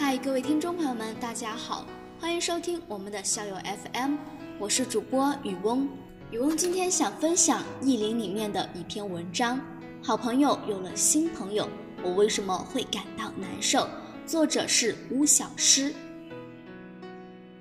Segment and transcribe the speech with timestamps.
[0.00, 1.84] 嗨，各位听众朋友们，大家好，
[2.20, 4.14] 欢迎收听我们的校友 FM，
[4.56, 5.88] 我是主播雨翁。
[6.30, 9.58] 雨翁今天想分享《意林》里面的一篇文章，
[10.00, 11.68] 《好朋友有了新朋友，
[12.00, 13.80] 我为什么会感到难受》。
[14.24, 15.92] 作者是巫小诗。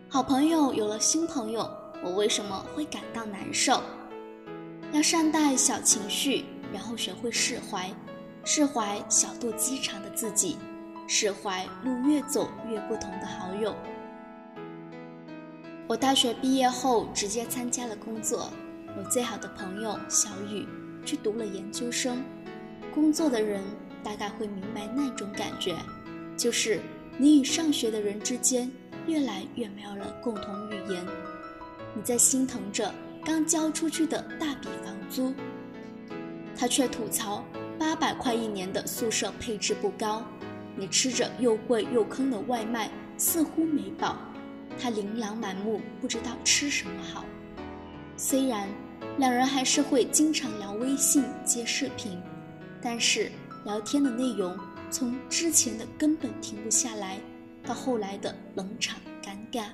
[0.07, 1.67] 好朋友有了新朋友，
[2.03, 3.81] 我为什么会感到难受？
[4.93, 7.91] 要善待小情绪，然后学会释怀，
[8.45, 10.55] 释怀小肚鸡肠的自己。
[11.07, 13.75] 释怀路越走越不同的好友。
[15.87, 18.51] 我大学毕业后直接参加了工作，
[18.97, 20.67] 我最好的朋友小雨
[21.05, 22.21] 去读了研究生。
[22.93, 23.63] 工作的人
[24.03, 25.75] 大概会明白那种感觉，
[26.35, 26.81] 就是
[27.17, 28.69] 你与上学的人之间
[29.05, 31.05] 越来越没有了共同语言。
[31.95, 35.33] 你在心疼着刚交出去的大笔房租，
[36.53, 37.45] 他却吐槽
[37.79, 40.21] 八百块一年的宿舍配置不高。
[40.77, 44.15] 你吃着又贵又坑的外卖，似乎没饱；
[44.79, 47.25] 他琳琅满目，不知道吃什么好。
[48.15, 48.69] 虽然
[49.17, 52.21] 两人还是会经常聊微信、接视频，
[52.81, 53.31] 但是
[53.65, 54.55] 聊天的内容
[54.91, 57.19] 从之前的根本停不下来，
[57.63, 59.65] 到后来的冷场、尴尬，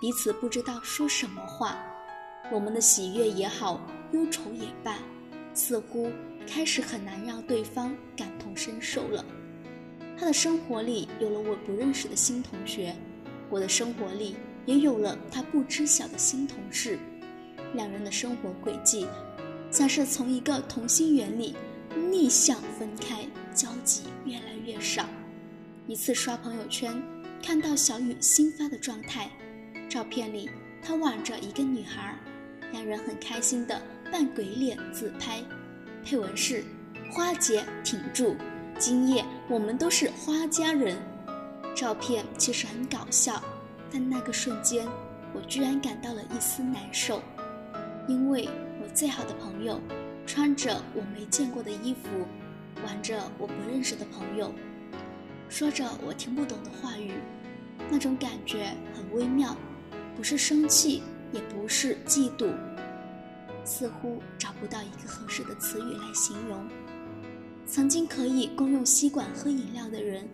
[0.00, 1.78] 彼此不知道说什么话。
[2.50, 3.80] 我们的喜悦也好，
[4.12, 4.96] 忧愁也罢，
[5.54, 6.10] 似乎
[6.46, 9.24] 开始很难让对方感同身受了。
[10.18, 12.92] 他的生活里有了我不认识的新同学，
[13.48, 14.34] 我的生活里
[14.66, 16.98] 也有了他不知晓的新同事。
[17.74, 19.06] 两人的生活轨迹，
[19.70, 21.54] 像是从一个同心圆里
[22.10, 25.08] 逆向分开，交集越来越少。
[25.86, 27.00] 一次刷朋友圈，
[27.40, 29.30] 看到小雨新发的状态，
[29.88, 30.50] 照片里
[30.82, 32.18] 他挽着一个女孩，
[32.72, 35.40] 两人很开心的扮鬼脸自拍，
[36.04, 36.64] 配文是：
[37.12, 38.34] 花姐挺住。
[38.78, 40.96] 今夜我们都是花家人，
[41.74, 43.42] 照片其实很搞笑，
[43.90, 44.86] 但那个瞬间，
[45.34, 47.20] 我居然感到了一丝难受，
[48.06, 48.48] 因为
[48.80, 49.80] 我最好的朋友
[50.24, 52.08] 穿着我没见过的衣服，
[52.84, 54.54] 玩着我不认识的朋友，
[55.48, 57.14] 说着我听不懂的话语，
[57.90, 59.56] 那种感觉很微妙，
[60.16, 61.02] 不是生气，
[61.32, 62.52] 也不是嫉妒，
[63.64, 66.64] 似乎找不到一个合适的词语来形容。
[67.70, 70.26] 曾经可以共用吸管喝饮料的人，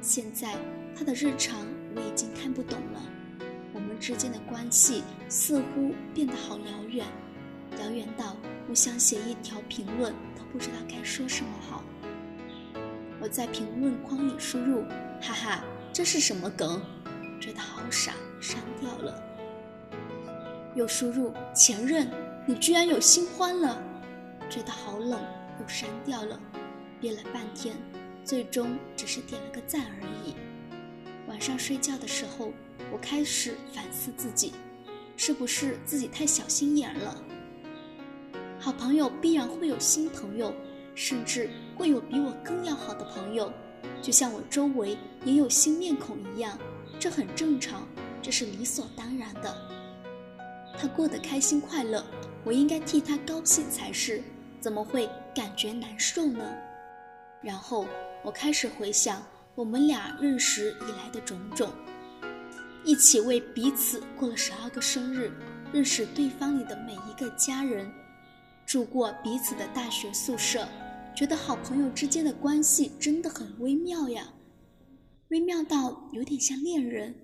[0.00, 0.54] 现在
[0.96, 1.66] 他的日常
[1.96, 3.02] 我已经看不懂了。
[3.74, 7.04] 我们之间的关系似乎变得好遥远，
[7.82, 8.36] 遥远到
[8.68, 11.82] 我想写一条评论都不知道该说什么好。
[13.20, 14.84] 我在评论框里输入
[15.20, 16.80] “哈哈，这是什么梗”，
[17.42, 19.20] 觉得好傻，删掉了。
[20.76, 22.08] 又输入“前任，
[22.46, 23.76] 你居然有新欢了”，
[24.48, 25.20] 觉得好冷，
[25.60, 26.40] 又删掉了。
[27.00, 27.76] 憋了半天，
[28.24, 30.34] 最终只是点了个赞而已。
[31.28, 32.52] 晚上睡觉的时候，
[32.92, 34.52] 我开始反思自己，
[35.16, 37.16] 是不是自己太小心眼了？
[38.58, 40.54] 好朋友必然会有新朋友，
[40.94, 43.52] 甚至会有比我更要好的朋友，
[44.00, 46.58] 就像我周围也有新面孔一样，
[46.98, 47.86] 这很正常，
[48.22, 49.54] 这是理所当然的。
[50.78, 52.04] 他过得开心快乐，
[52.44, 54.22] 我应该替他高兴才是，
[54.60, 56.44] 怎么会感觉难受呢？
[57.46, 57.86] 然后
[58.24, 59.22] 我开始回想
[59.54, 61.70] 我们俩认识以来的种种，
[62.84, 65.30] 一起为彼此过了十二个生日，
[65.72, 67.88] 认识对方里的每一个家人，
[68.66, 70.66] 住过彼此的大学宿舍，
[71.14, 74.26] 觉得好朋友之间的关系真的很微妙呀，
[75.28, 77.14] 微妙到有点像恋人。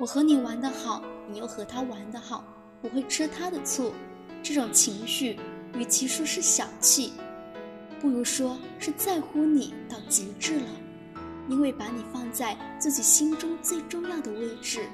[0.00, 2.44] 我和你玩得好，你又和他玩得好，
[2.82, 3.92] 我会吃他的醋，
[4.42, 5.38] 这种情绪，
[5.74, 7.12] 与其说是小气。
[8.04, 10.68] 不如说是在乎你到极致了，
[11.48, 14.84] 因为把你放在自己心中最重要的位置，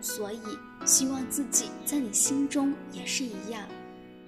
[0.00, 0.40] 所以
[0.86, 3.68] 希望自己在你心中也是一样。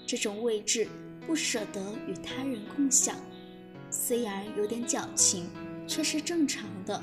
[0.06, 0.86] 这种位置
[1.26, 3.16] 不舍得与他人共享，
[3.88, 5.48] 虽然有点矫情，
[5.86, 7.02] 却是正常的。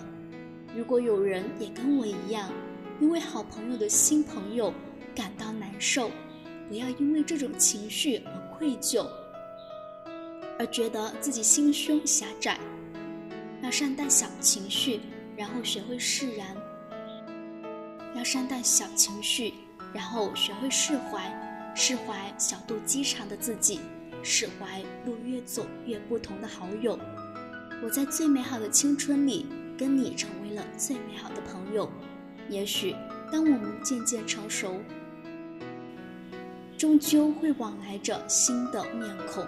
[0.78, 2.52] 如果有人也跟我一样，
[3.02, 4.72] 因为好朋友的新朋友
[5.16, 6.12] 感到难受，
[6.69, 9.07] 不要因为这种情绪而愧疚。
[10.63, 12.57] 而觉得自己心胸狭窄，
[13.62, 15.01] 要善待小情绪，
[15.36, 16.56] 然后学会释然；
[18.15, 19.56] 要善待小情绪，
[19.94, 21.30] 然后学会释怀，
[21.75, 23.81] 释怀小肚鸡肠的自己，
[24.24, 26.98] 释怀路越走越不同的好友。
[27.83, 29.45] 我在最美好的青春里，
[29.77, 31.92] 跟你成为了最美好的朋友。
[32.48, 32.95] 也许
[33.30, 34.80] 当我们渐渐成熟，
[36.77, 39.45] 终究会往来着新的面孔。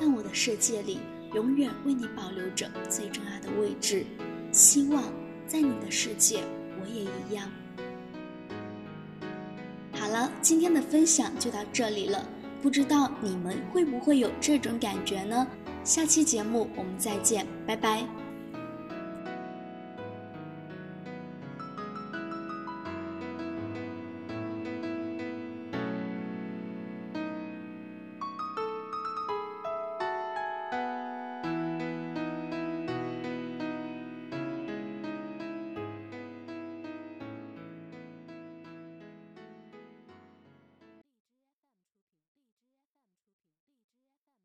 [0.00, 0.98] 但我的世界里
[1.34, 4.04] 永远为你保留着最重要的位置，
[4.50, 5.04] 希望
[5.46, 6.42] 在你的世界
[6.80, 7.48] 我也一样。
[9.92, 12.26] 好了，今天的分享就到这里了，
[12.62, 15.46] 不知道你们会不会有这种感觉呢？
[15.84, 18.19] 下期节目我们再见，拜拜。